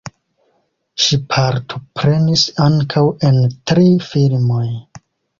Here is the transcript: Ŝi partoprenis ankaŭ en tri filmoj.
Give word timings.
Ŝi 1.01 1.17
partoprenis 1.33 2.45
ankaŭ 2.65 3.03
en 3.29 3.37
tri 3.73 3.85
filmoj. 4.07 4.65